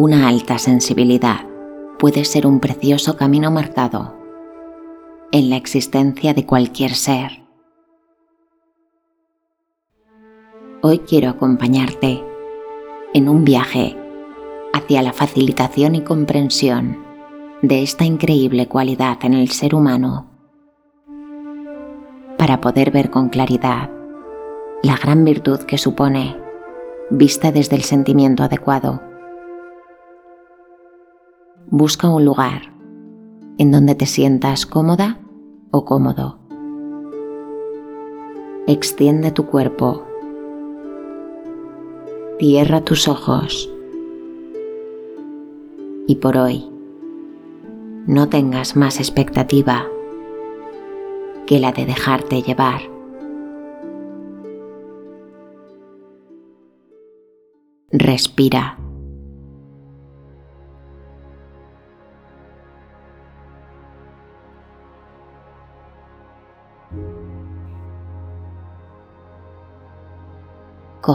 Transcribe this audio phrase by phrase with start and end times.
[0.00, 1.40] Una alta sensibilidad
[1.98, 4.14] puede ser un precioso camino marcado
[5.32, 7.42] en la existencia de cualquier ser.
[10.82, 12.22] Hoy quiero acompañarte
[13.12, 13.96] en un viaje
[14.72, 17.04] hacia la facilitación y comprensión
[17.62, 20.30] de esta increíble cualidad en el ser humano
[22.38, 23.90] para poder ver con claridad
[24.84, 26.36] la gran virtud que supone
[27.10, 29.07] vista desde el sentimiento adecuado.
[31.70, 32.72] Busca un lugar
[33.58, 35.18] en donde te sientas cómoda
[35.70, 36.38] o cómodo.
[38.66, 40.02] Extiende tu cuerpo.
[42.38, 43.70] Cierra tus ojos.
[46.06, 46.70] Y por hoy,
[48.06, 49.86] no tengas más expectativa
[51.46, 52.80] que la de dejarte llevar.
[57.90, 58.78] Respira.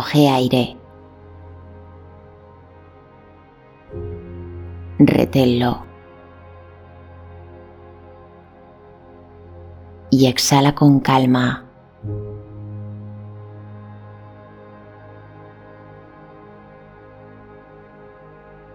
[0.03, 0.75] Coge aire.
[4.99, 5.85] Reténlo.
[10.11, 11.63] Y exhala con calma.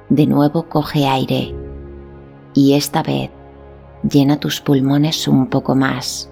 [0.08, 1.54] De nuevo coge aire
[2.54, 3.30] y esta vez
[4.02, 6.30] llena tus pulmones un poco más.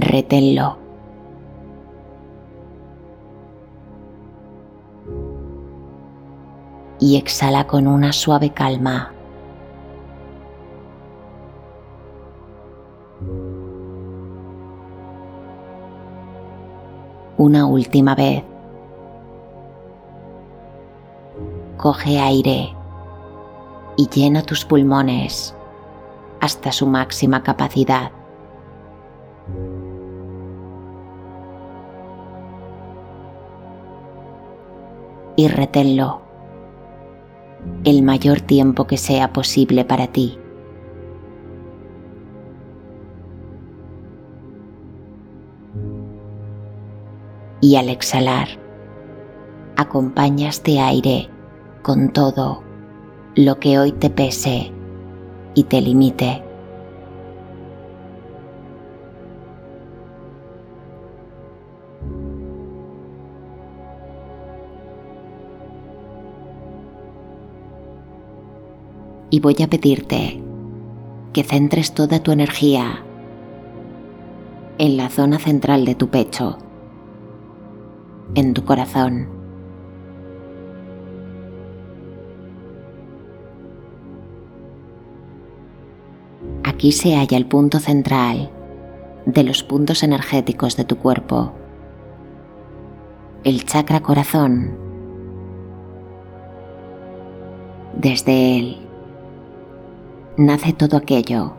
[0.00, 0.78] Reténlo.
[6.98, 9.12] Y exhala con una suave calma.
[17.38, 18.42] una última vez.
[21.76, 22.74] Coge aire
[23.96, 25.54] y llena tus pulmones
[26.40, 28.10] hasta su máxima capacidad.
[35.36, 36.22] Y reténlo
[37.84, 40.38] el mayor tiempo que sea posible para ti.
[47.66, 48.46] y al exhalar
[49.76, 51.28] acompañas de aire
[51.82, 52.62] con todo
[53.34, 54.72] lo que hoy te pese
[55.54, 56.45] y te limite.
[69.30, 70.40] Y voy a pedirte
[71.32, 73.02] que centres toda tu energía
[74.78, 76.58] en la zona central de tu pecho
[78.34, 79.28] en tu corazón.
[86.64, 88.50] Aquí se halla el punto central
[89.24, 91.52] de los puntos energéticos de tu cuerpo,
[93.44, 94.76] el chakra corazón.
[97.94, 98.85] Desde él
[100.36, 101.54] nace todo aquello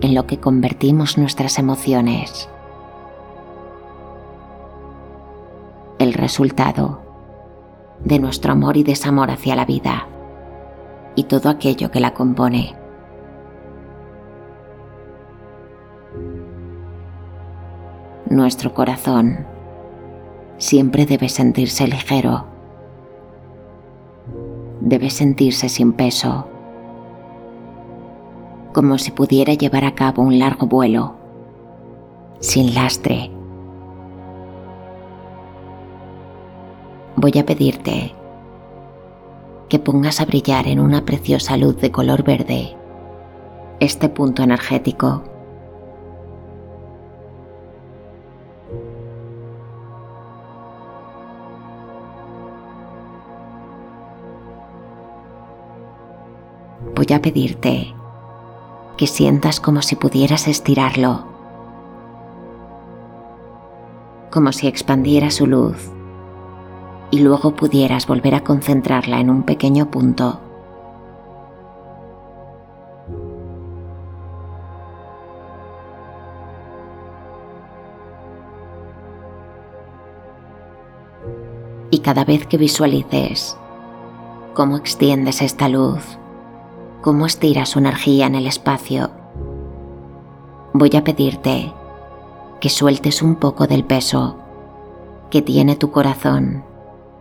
[0.00, 2.48] en lo que convertimos nuestras emociones.
[6.04, 7.00] el resultado
[8.04, 10.06] de nuestro amor y desamor hacia la vida
[11.14, 12.74] y todo aquello que la compone.
[18.28, 19.46] Nuestro corazón
[20.58, 22.44] siempre debe sentirse ligero,
[24.80, 26.48] debe sentirse sin peso,
[28.74, 31.14] como si pudiera llevar a cabo un largo vuelo,
[32.40, 33.30] sin lastre
[37.24, 38.14] voy a pedirte
[39.70, 42.76] que pongas a brillar en una preciosa luz de color verde
[43.80, 45.24] este punto energético.
[56.94, 57.94] Voy a pedirte
[58.96, 61.24] que sientas como si pudieras estirarlo,
[64.30, 65.90] como si expandiera su luz
[67.10, 70.40] y luego pudieras volver a concentrarla en un pequeño punto.
[81.90, 83.56] Y cada vez que visualices
[84.54, 86.18] cómo extiendes esta luz,
[87.04, 89.10] cómo estiras su energía en el espacio,
[90.72, 91.70] voy a pedirte
[92.62, 94.38] que sueltes un poco del peso
[95.30, 96.64] que tiene tu corazón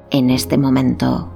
[0.10, 1.28] en este momento.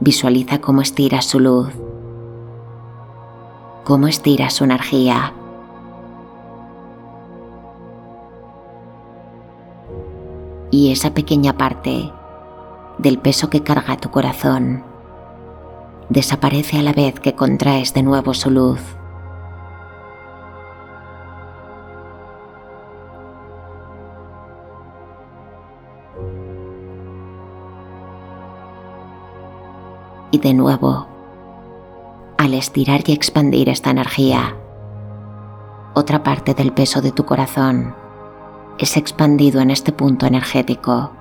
[0.00, 1.72] Visualiza cómo estira su luz,
[3.84, 5.32] cómo estira su energía.
[10.70, 12.12] Y esa pequeña parte
[12.98, 14.84] del peso que carga tu corazón
[16.08, 18.80] desaparece a la vez que contraes de nuevo su luz.
[30.30, 31.06] Y de nuevo,
[32.36, 34.54] al estirar y expandir esta energía,
[35.94, 37.94] otra parte del peso de tu corazón
[38.78, 41.15] es expandido en este punto energético.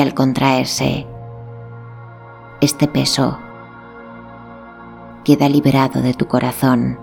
[0.00, 1.06] Al contraerse,
[2.62, 3.38] este peso
[5.24, 6.98] queda liberado de tu corazón.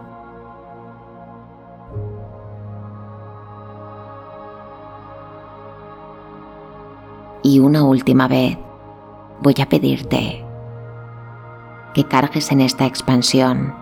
[7.43, 8.57] Y una última vez
[9.41, 10.43] voy a pedirte
[11.93, 13.75] que cargues en esta expansión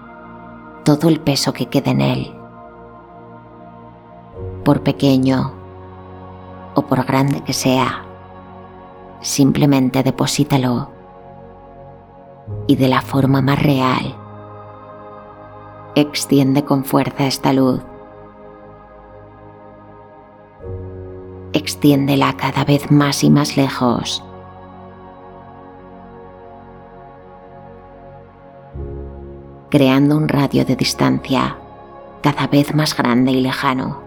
[0.83, 2.35] todo el peso que quede en él,
[4.65, 5.53] por pequeño
[6.73, 8.04] o por grande que sea,
[9.21, 10.89] simplemente deposítalo
[12.67, 14.15] y de la forma más real
[15.95, 17.81] extiende con fuerza esta luz
[21.53, 24.23] extiéndela cada vez más y más lejos.
[29.75, 31.57] creando un radio de distancia
[32.23, 34.04] cada vez más grande y lejano.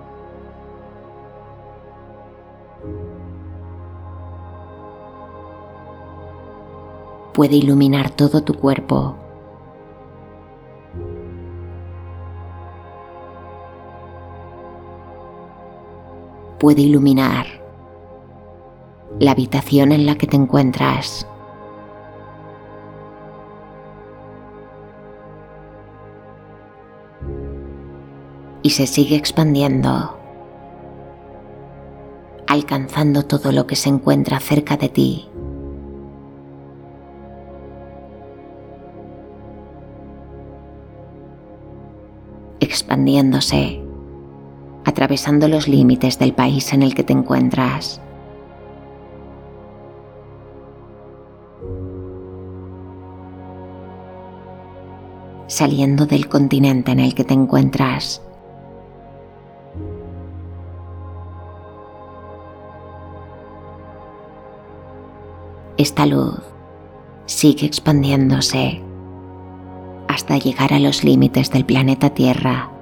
[7.39, 9.15] Puede iluminar todo tu cuerpo
[16.59, 17.47] puede iluminar
[19.21, 21.27] la habitación en la que te encuentras.
[28.63, 30.19] Y se sigue expandiendo,
[32.49, 35.29] alcanzando todo lo que se encuentra cerca de ti.
[42.69, 43.83] Expandiéndose
[44.85, 48.01] atravesando los límites del país en el que te encuentras.
[55.51, 58.23] saliendo del continente en el que te encuentras.
[65.79, 66.39] Esta luz
[67.25, 68.83] sigue expandiéndose
[70.19, 72.73] hasta llegar a los límites del planeta Tierra.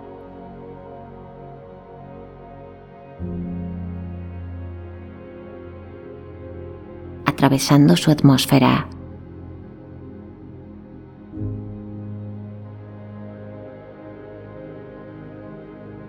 [7.26, 8.88] atravesando su atmósfera.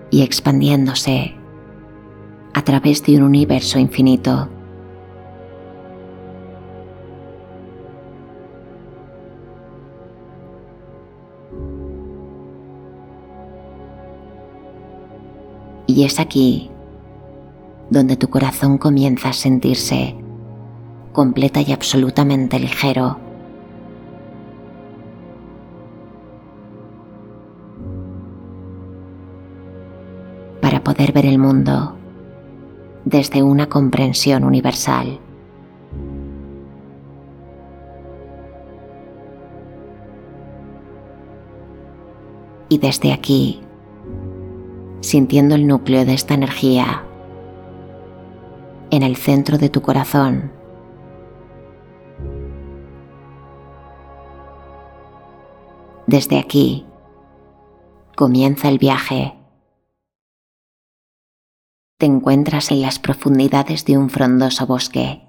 [0.10, 1.36] y expandiéndose
[2.54, 4.57] a través de un universo infinito.
[15.98, 16.70] Y es aquí
[17.90, 20.16] donde tu corazón comienza a sentirse
[21.12, 23.18] completa y absolutamente ligero.
[30.62, 31.96] Para poder ver el mundo
[33.04, 35.20] desde una comprensión universal.
[42.70, 43.67] Y desde aquí,
[45.02, 47.04] sintiendo el núcleo de esta energía
[48.92, 50.52] en el centro de tu corazón,
[56.08, 56.86] Desde aquí
[58.16, 59.34] comienza el viaje.
[62.00, 65.27] Te encuentras en las profundidades de un frondoso bosque.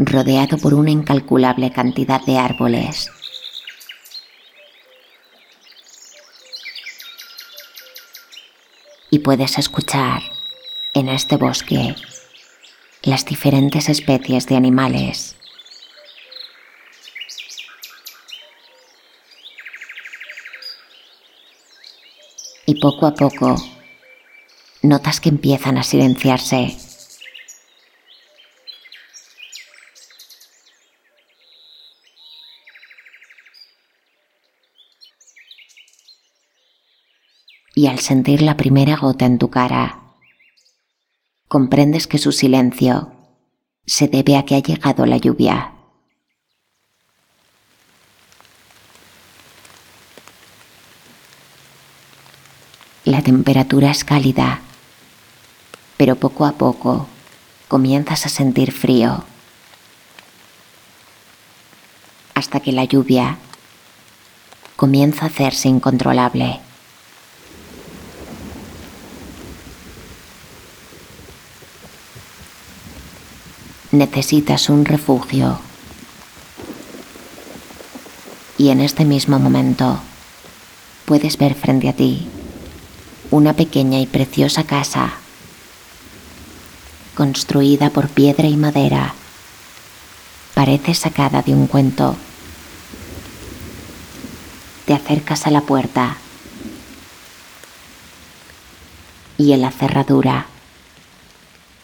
[0.00, 3.10] Rodeado por una incalculable cantidad de árboles.
[9.10, 10.22] y puedes escuchar
[10.94, 11.94] en este bosque
[13.02, 15.36] las diferentes especies de animales.
[22.66, 23.56] Y poco a poco
[24.82, 26.89] notas que empiezan a silenciarse.
[37.80, 40.00] Y al sentir la primera gota en tu cara,
[41.48, 43.10] comprendes que su silencio
[43.86, 45.72] se debe a que ha llegado la lluvia.
[53.06, 54.60] La temperatura es cálida,
[55.96, 57.06] pero poco a poco
[57.66, 59.24] comienzas a sentir frío,
[62.34, 63.38] hasta que la lluvia
[64.76, 66.60] comienza a hacerse incontrolable.
[73.92, 75.58] Necesitas un refugio.
[78.58, 80.00] Y en este mismo momento
[81.06, 82.28] puedes ver frente a ti
[83.30, 85.14] una pequeña y preciosa casa
[87.14, 89.14] construida por piedra y madera.
[90.54, 92.16] Parece sacada de un cuento.
[94.86, 96.16] Te acercas a la puerta
[99.36, 100.46] y en la cerradura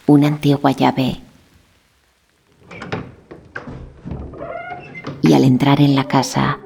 [0.06, 1.25] una antigua llave
[5.28, 6.60] y al entrar en la casa,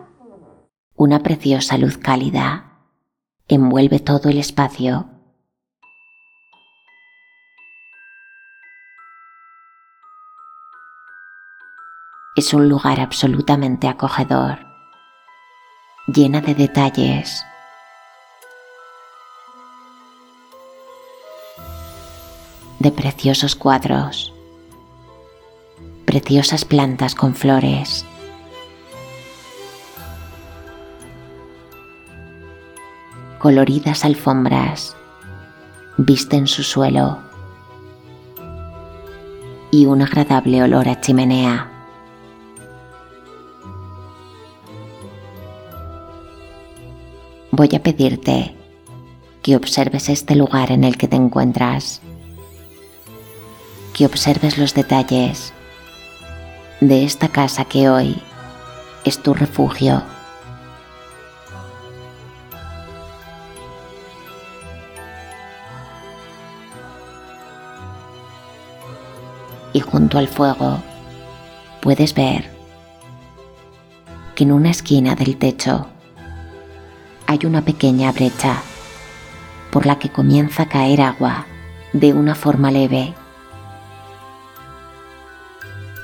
[0.94, 2.82] una preciosa luz cálida
[3.48, 5.08] envuelve todo el espacio.
[12.36, 14.58] Es un lugar absolutamente acogedor,
[16.06, 17.44] llena de detalles.
[22.78, 24.32] de preciosos cuadros,
[26.06, 28.06] preciosas plantas con flores,
[33.40, 34.94] coloridas alfombras
[35.96, 37.18] visten su suelo
[39.70, 41.66] y un agradable olor a chimenea.
[47.50, 48.54] Voy a pedirte
[49.42, 52.02] que observes este lugar en el que te encuentras,
[53.94, 55.54] que observes los detalles
[56.82, 58.20] de esta casa que hoy
[59.06, 60.02] es tu refugio.
[69.72, 70.82] Y junto al fuego
[71.80, 72.50] puedes ver
[74.34, 75.86] que en una esquina del techo
[77.26, 78.62] hay una pequeña brecha
[79.70, 81.46] por la que comienza a caer agua
[81.92, 83.14] de una forma leve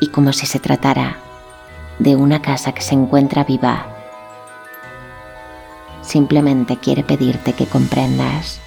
[0.01, 1.19] y como si se tratara
[1.99, 3.87] de una casa que se encuentra viva.
[6.03, 8.61] Simplemente quiere pedirte que comprendas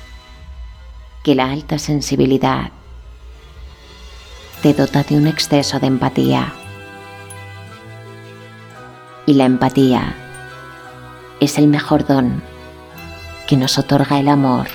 [1.23, 2.71] que la alta sensibilidad
[4.61, 6.53] te dota de un exceso de empatía.
[9.25, 10.13] Y la empatía
[11.39, 12.41] es el mejor don
[13.47, 14.67] que nos otorga el amor.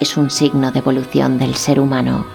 [0.00, 2.26] Es un signo de evolución del ser humano.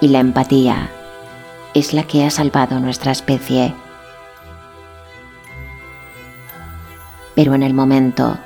[0.00, 0.90] Y la empatía
[1.74, 3.74] es la que ha salvado nuestra especie.
[7.34, 8.38] Pero en el momento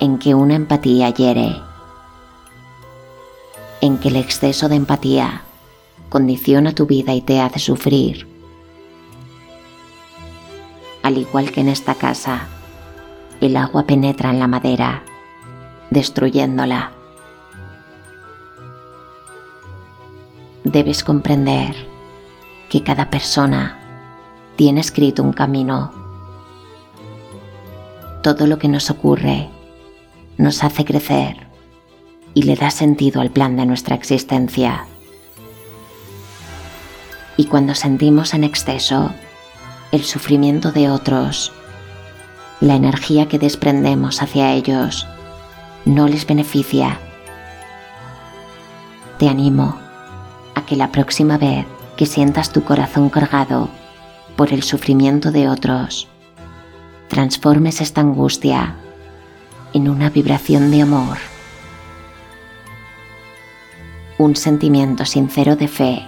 [0.00, 1.62] en que una empatía hiere,
[3.84, 5.42] en que el exceso de empatía
[6.08, 8.26] condiciona tu vida y te hace sufrir.
[11.02, 12.46] Al igual que en esta casa,
[13.42, 15.02] el agua penetra en la madera,
[15.90, 16.92] destruyéndola.
[20.64, 21.74] Debes comprender
[22.70, 23.78] que cada persona
[24.56, 25.92] tiene escrito un camino.
[28.22, 29.50] Todo lo que nos ocurre
[30.38, 31.43] nos hace crecer
[32.34, 34.86] y le da sentido al plan de nuestra existencia.
[37.36, 39.12] Y cuando sentimos en exceso
[39.92, 41.52] el sufrimiento de otros,
[42.60, 45.06] la energía que desprendemos hacia ellos
[45.84, 46.98] no les beneficia.
[49.18, 49.78] Te animo
[50.54, 53.68] a que la próxima vez que sientas tu corazón cargado
[54.36, 56.08] por el sufrimiento de otros,
[57.08, 58.74] transformes esta angustia
[59.72, 61.33] en una vibración de amor
[64.18, 66.06] un sentimiento sincero de fe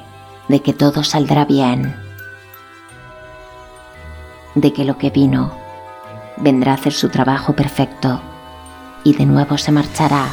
[0.48, 1.96] de que todo saldrá bien,
[4.54, 5.52] de que lo que vino
[6.36, 8.20] vendrá a hacer su trabajo perfecto
[9.04, 10.28] y de nuevo se marchará.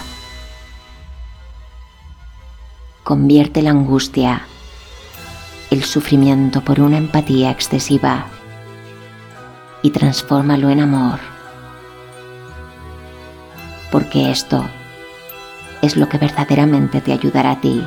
[3.04, 4.44] Convierte la angustia,
[5.72, 8.28] el sufrimiento por una empatía excesiva
[9.82, 11.34] y transfórmalo en amor
[13.94, 14.66] porque esto
[15.84, 17.86] es lo que verdaderamente te ayudará a ti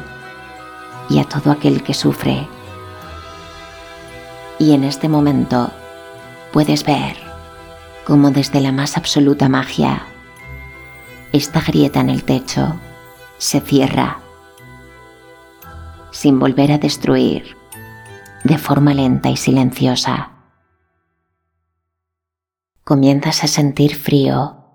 [1.09, 2.47] y a todo aquel que sufre.
[4.59, 5.71] Y en este momento
[6.53, 7.17] puedes ver
[8.07, 10.03] cómo desde la más absoluta magia,
[11.33, 12.77] esta grieta en el techo
[13.39, 14.21] se cierra
[16.11, 17.57] sin volver a destruir
[18.45, 20.33] de forma lenta y silenciosa.
[22.85, 24.66] Comienzas a sentir frío.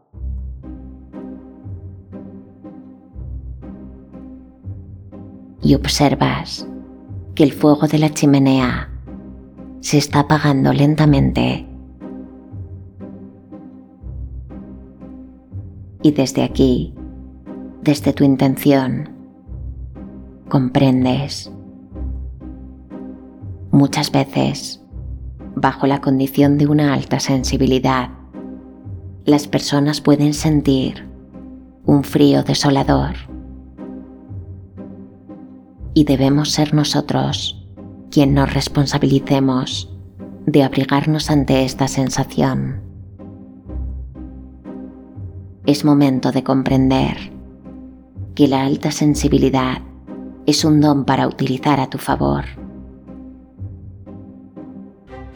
[5.62, 6.68] Y observas
[7.36, 8.89] que el fuego de la chimenea
[9.82, 11.68] se está apagando lentamente.
[16.03, 16.94] Y desde aquí,
[17.84, 19.10] desde tu intención,
[20.50, 21.51] comprendes.
[23.72, 24.84] Muchas veces,
[25.56, 28.10] bajo la condición de una alta sensibilidad,
[29.25, 31.08] las personas pueden sentir
[31.86, 33.30] un frío desolador.
[35.93, 37.67] Y debemos ser nosotros
[38.12, 39.93] quien nos responsabilicemos
[40.45, 42.81] de abrigarnos ante esta sensación.
[45.65, 47.31] Es momento de comprender
[48.36, 49.81] que la alta sensibilidad
[50.45, 52.45] es un don para utilizar a tu favor.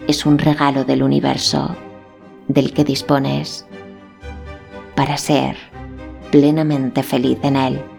[0.07, 1.75] Es un regalo del universo
[2.47, 3.65] del que dispones
[4.95, 5.55] para ser
[6.31, 7.94] plenamente feliz en él.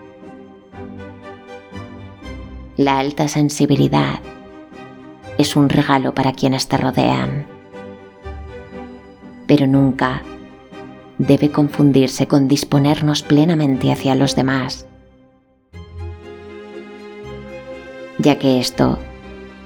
[2.76, 4.20] La alta sensibilidad
[5.38, 7.46] es un regalo para quienes te rodean.
[9.46, 10.22] Pero nunca
[11.16, 14.86] debe confundirse con disponernos plenamente hacia los demás,
[18.18, 18.98] ya que esto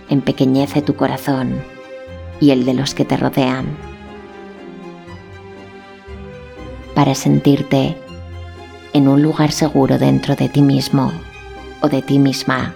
[0.08, 1.60] empequeñece tu corazón
[2.38, 3.76] y el de los que te rodean.
[6.94, 7.96] Para sentirte
[8.92, 11.10] en un lugar seguro dentro de ti mismo
[11.80, 12.72] o de ti misma,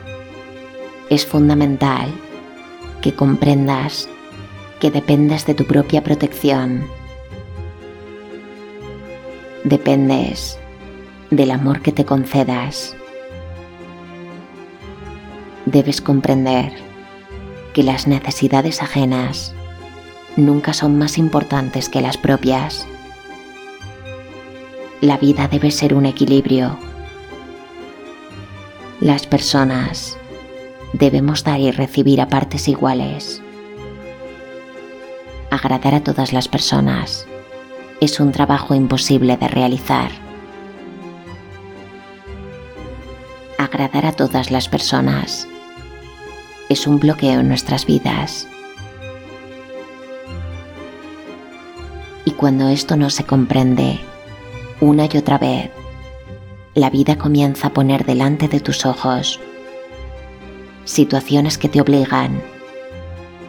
[1.10, 2.12] es fundamental
[3.02, 4.08] que comprendas
[4.80, 6.86] que dependes de tu propia protección.
[9.64, 10.58] Dependes
[11.30, 12.96] del amor que te concedas.
[15.66, 16.72] Debes comprender
[17.72, 19.54] que las necesidades ajenas
[20.36, 22.86] nunca son más importantes que las propias.
[25.00, 26.78] La vida debe ser un equilibrio.
[29.00, 30.18] Las personas
[30.94, 33.42] debemos dar y recibir a partes iguales.
[35.50, 37.26] Agradar a todas las personas
[38.00, 40.10] es un trabajo imposible de realizar.
[43.58, 45.48] Agradar a todas las personas
[46.68, 48.46] es un bloqueo en nuestras vidas.
[52.24, 53.98] Y cuando esto no se comprende,
[54.80, 55.70] una y otra vez,
[56.74, 59.40] la vida comienza a poner delante de tus ojos
[60.84, 62.40] situaciones que te obligan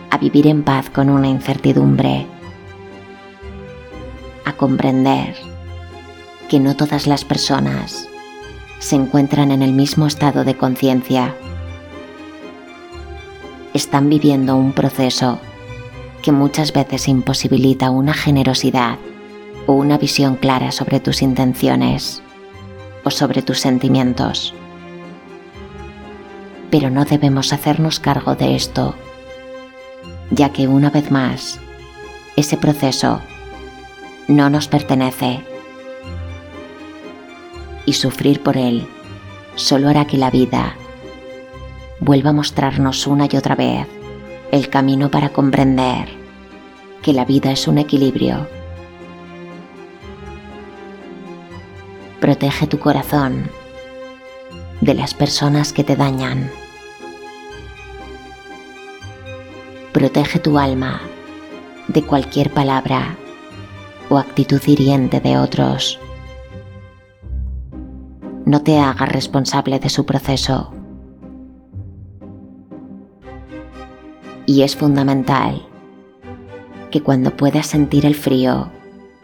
[0.09, 2.25] a vivir en paz con una incertidumbre,
[4.45, 5.35] a comprender
[6.49, 8.07] que no todas las personas
[8.79, 11.35] se encuentran en el mismo estado de conciencia.
[13.73, 15.39] Están viviendo un proceso
[16.21, 18.97] que muchas veces imposibilita una generosidad
[19.67, 22.21] o una visión clara sobre tus intenciones
[23.03, 24.53] o sobre tus sentimientos
[26.77, 28.95] pero no debemos hacernos cargo de esto,
[30.29, 31.57] ya que una vez más,
[32.35, 33.21] ese proceso
[34.27, 35.41] no nos pertenece
[37.85, 38.85] y sufrir por él
[39.55, 40.75] solo hará que la vida
[42.01, 43.87] vuelva a mostrarnos una y otra vez
[44.51, 46.09] el camino para comprender
[47.01, 48.49] que la vida es un equilibrio.
[52.19, 53.49] Protege tu corazón
[54.81, 56.51] de las personas que te dañan.
[59.95, 60.99] Protege tu alma
[61.87, 63.15] de cualquier palabra
[64.09, 66.01] o actitud hiriente de otros.
[68.45, 70.73] No te hagas responsable de su proceso.
[74.45, 75.65] Y es fundamental
[76.91, 78.69] que cuando puedas sentir el frío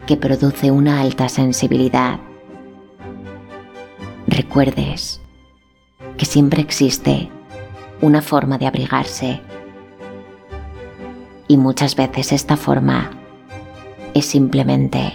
[0.06, 2.18] que produce una alta sensibilidad,
[4.26, 5.20] recuerdes
[6.16, 7.28] que siempre existe
[8.00, 9.42] una forma de abrigarse
[11.52, 13.10] y muchas veces esta forma
[14.14, 15.12] es simplemente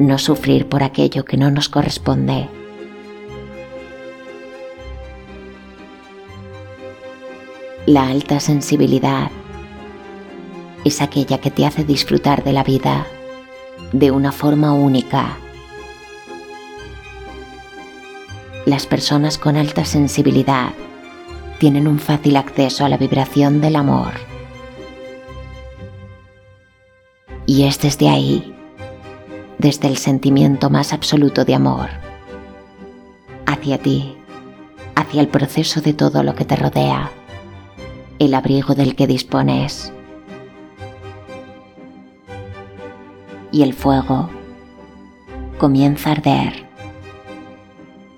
[0.00, 2.48] no sufrir por aquello que no nos corresponde.
[7.86, 9.30] La alta sensibilidad
[10.84, 13.06] es aquella que te hace disfrutar de la vida
[13.92, 15.36] de una forma única
[18.66, 20.72] las personas con alta sensibilidad
[21.60, 24.29] tienen un fácil acceso a la vibración del amor.
[27.50, 28.54] Y es desde ahí,
[29.58, 31.88] desde el sentimiento más absoluto de amor,
[33.44, 34.16] hacia ti,
[34.94, 37.10] hacia el proceso de todo lo que te rodea,
[38.20, 39.92] el abrigo del que dispones.
[43.50, 44.30] Y el fuego
[45.58, 46.68] comienza a arder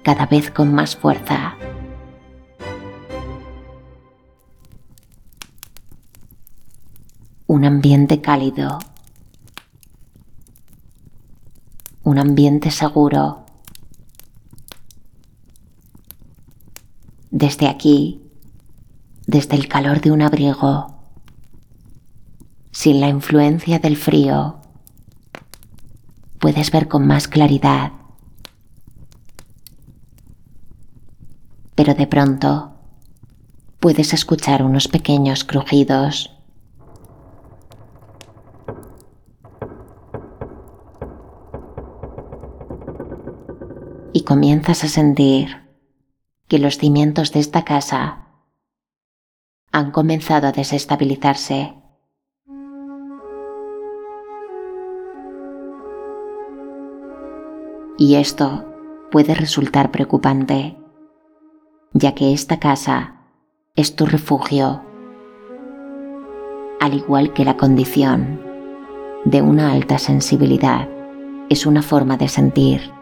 [0.03, 1.57] cada vez con más fuerza.
[7.47, 8.79] Un ambiente cálido.
[12.05, 13.45] Un ambiente seguro.
[17.31, 18.23] Desde aquí,
[19.27, 20.99] desde el calor de un abrigo,
[22.71, 24.59] sin la influencia del frío,
[26.38, 27.93] puedes ver con más claridad
[31.75, 32.73] pero de pronto
[33.81, 36.31] puedes escuchar unos pequeños crujidos.
[44.24, 45.68] Comienzas a sentir
[46.48, 48.28] que los cimientos de esta casa
[49.72, 51.74] han comenzado a desestabilizarse.
[57.98, 58.64] Y esto
[59.11, 60.76] puede resultar preocupante
[61.94, 63.16] ya que esta casa
[63.74, 64.82] es tu refugio,
[66.80, 68.40] al igual que la condición
[69.24, 70.88] de una alta sensibilidad
[71.48, 73.02] es una forma de sentir.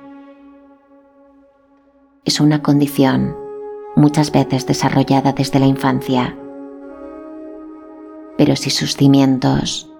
[2.26, 3.34] Es una condición
[3.96, 6.36] muchas veces desarrollada desde la infancia,
[8.36, 9.90] pero si sus cimientos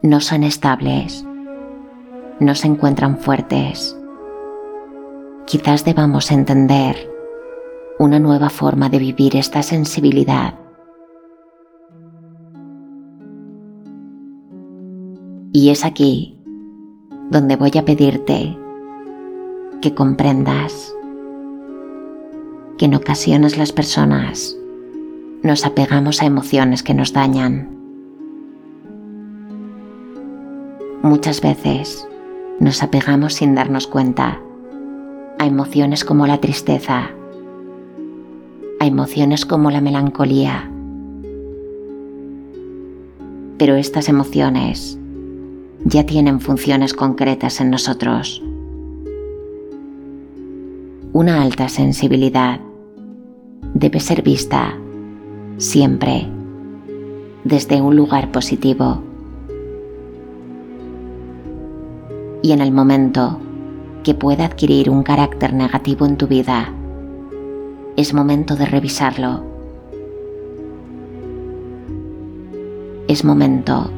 [0.00, 1.26] no son estables,
[2.38, 3.98] no se encuentran fuertes,
[5.44, 7.10] quizás debamos entender
[7.98, 10.54] una nueva forma de vivir esta sensibilidad.
[15.52, 16.38] Y es aquí
[17.30, 18.56] donde voy a pedirte
[19.82, 20.95] que comprendas
[22.78, 24.56] que en ocasiones las personas
[25.42, 27.70] nos apegamos a emociones que nos dañan.
[31.02, 32.06] Muchas veces
[32.58, 34.40] nos apegamos sin darnos cuenta
[35.38, 37.10] a emociones como la tristeza,
[38.80, 40.70] a emociones como la melancolía.
[43.58, 44.98] Pero estas emociones
[45.84, 48.42] ya tienen funciones concretas en nosotros.
[51.18, 52.60] Una alta sensibilidad
[53.72, 54.76] debe ser vista
[55.56, 56.28] siempre
[57.42, 59.02] desde un lugar positivo.
[62.42, 63.40] Y en el momento
[64.04, 66.70] que pueda adquirir un carácter negativo en tu vida,
[67.96, 69.42] es momento de revisarlo.
[73.08, 73.90] Es momento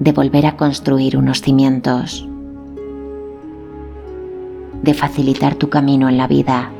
[0.00, 2.27] de volver a construir unos cimientos,
[4.82, 6.70] de facilitar tu camino en la vida.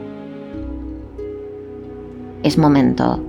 [2.43, 3.21] Es momento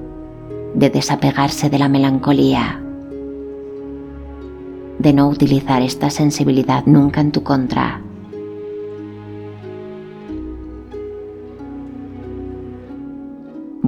[0.74, 2.82] de desapegarse de la melancolía,
[5.00, 8.02] de no utilizar esta sensibilidad nunca en tu contra.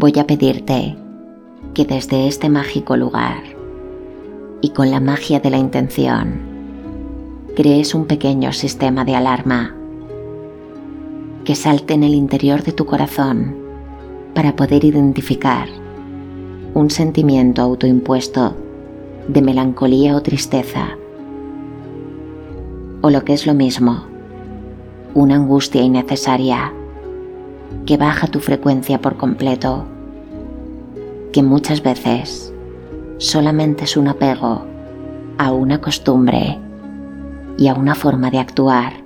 [0.01, 0.97] voy a pedirte
[1.75, 3.43] que desde este mágico lugar
[4.59, 6.41] y con la magia de la intención,
[7.55, 9.75] crees un pequeño sistema de alarma
[11.43, 13.55] que salte en el interior de tu corazón
[14.33, 15.67] para poder identificar
[16.73, 18.55] un sentimiento autoimpuesto
[19.27, 20.97] de melancolía o tristeza,
[23.01, 24.05] o lo que es lo mismo,
[25.13, 26.71] una angustia innecesaria
[27.85, 29.85] que baja tu frecuencia por completo,
[31.31, 32.53] que muchas veces
[33.17, 34.63] solamente es un apego
[35.37, 36.59] a una costumbre
[37.57, 39.00] y a una forma de actuar.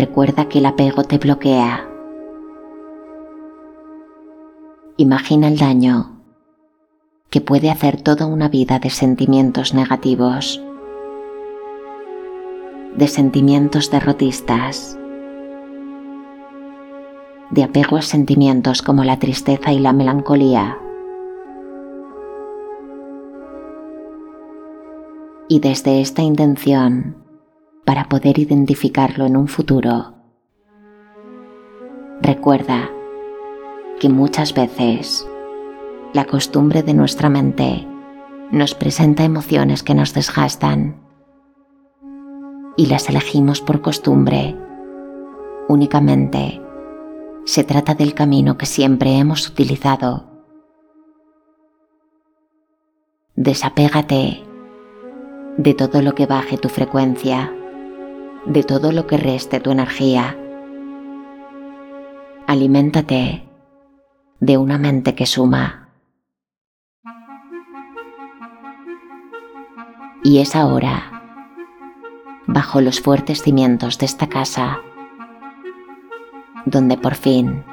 [0.00, 1.86] Recuerda que el apego te bloquea.
[4.96, 6.22] Imagina el daño
[7.28, 10.64] que puede hacer toda una vida de sentimientos negativos
[12.96, 14.98] de sentimientos derrotistas,
[17.50, 20.78] de apego a sentimientos como la tristeza y la melancolía.
[25.46, 27.19] Y desde esta intención,
[27.84, 30.14] para poder identificarlo en un futuro,
[32.20, 32.90] recuerda
[33.98, 35.26] que muchas veces
[36.12, 37.86] la costumbre de nuestra mente
[38.50, 40.96] nos presenta emociones que nos desgastan
[42.76, 44.56] y las elegimos por costumbre.
[45.68, 46.60] Únicamente
[47.44, 50.26] se trata del camino que siempre hemos utilizado.
[53.36, 54.42] Desapégate
[55.56, 57.54] de todo lo que baje tu frecuencia,
[58.46, 60.36] de todo lo que reste tu energía.
[62.46, 63.48] Aliméntate
[64.40, 65.88] de una mente que suma.
[70.22, 71.22] Y es ahora,
[72.46, 74.80] bajo los fuertes cimientos de esta casa,
[76.66, 77.64] donde por fin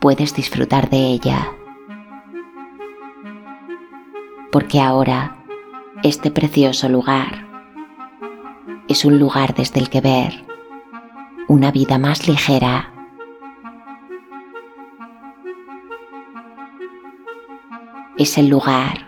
[0.00, 1.52] puedes disfrutar de ella.
[4.50, 5.36] Porque ahora
[6.02, 7.45] este precioso lugar
[8.88, 10.44] es un lugar desde el que ver
[11.48, 12.92] una vida más ligera.
[18.16, 19.06] Es el lugar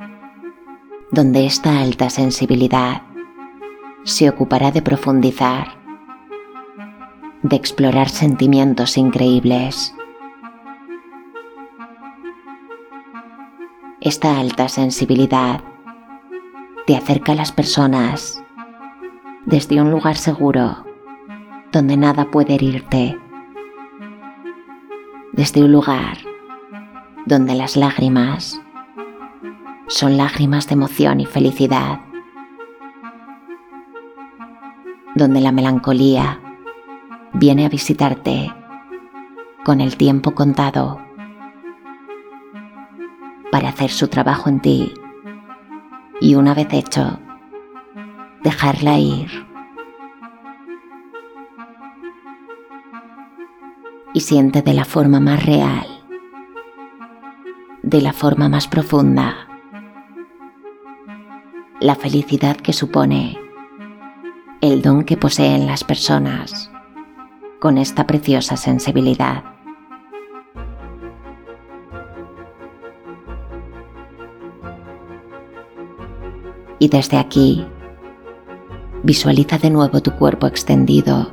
[1.10, 3.02] donde esta alta sensibilidad
[4.04, 5.78] se ocupará de profundizar,
[7.42, 9.94] de explorar sentimientos increíbles.
[14.00, 15.62] Esta alta sensibilidad
[16.86, 18.42] te acerca a las personas
[19.48, 20.84] desde un lugar seguro
[21.72, 23.18] donde nada puede herirte,
[25.32, 26.18] desde un lugar
[27.24, 28.60] donde las lágrimas
[29.86, 32.00] son lágrimas de emoción y felicidad,
[35.14, 36.40] donde la melancolía
[37.32, 38.52] viene a visitarte
[39.64, 41.00] con el tiempo contado
[43.50, 44.92] para hacer su trabajo en ti
[46.20, 47.18] y una vez hecho,
[48.42, 49.46] dejarla ir.
[54.14, 55.86] Y siente de la forma más real,
[57.82, 59.48] de la forma más profunda,
[61.80, 63.38] la felicidad que supone
[64.60, 66.70] el don que poseen las personas
[67.60, 69.44] con esta preciosa sensibilidad.
[76.80, 77.66] Y desde aquí,
[79.02, 81.30] visualiza de nuevo tu cuerpo extendido.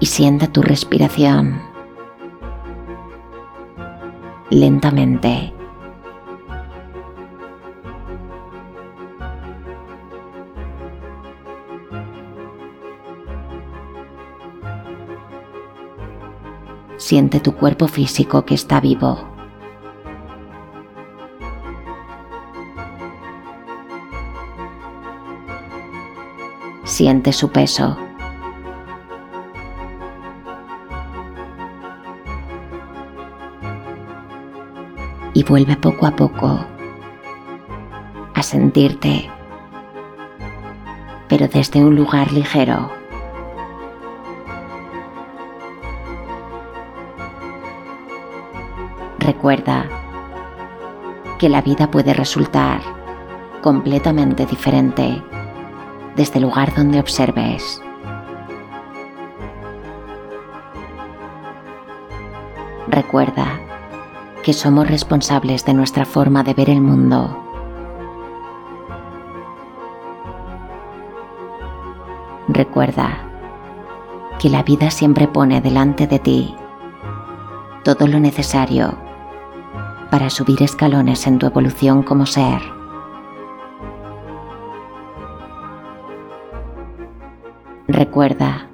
[0.00, 1.60] Y sienta tu respiración
[4.50, 5.52] lentamente.
[17.04, 19.18] Siente tu cuerpo físico que está vivo.
[26.84, 27.98] Siente su peso.
[35.34, 36.64] Y vuelve poco a poco
[38.32, 39.28] a sentirte,
[41.28, 43.01] pero desde un lugar ligero.
[49.42, 49.86] Recuerda
[51.40, 52.80] que la vida puede resultar
[53.60, 55.20] completamente diferente
[56.14, 57.82] desde el lugar donde observes.
[62.86, 63.58] Recuerda
[64.44, 67.36] que somos responsables de nuestra forma de ver el mundo.
[72.46, 73.18] Recuerda
[74.38, 76.54] que la vida siempre pone delante de ti
[77.82, 79.01] todo lo necesario
[80.12, 82.60] para subir escalones en tu evolución como ser.
[87.88, 88.68] Recuerda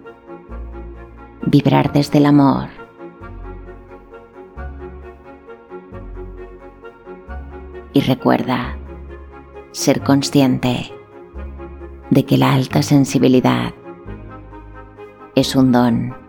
[1.46, 2.66] vibrar desde el amor.
[7.92, 8.76] Y recuerda
[9.70, 10.92] ser consciente
[12.10, 13.72] de que la alta sensibilidad
[15.36, 16.27] es un don.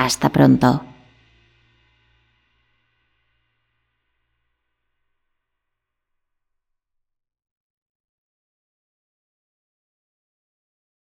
[0.00, 0.89] Hasta pronto.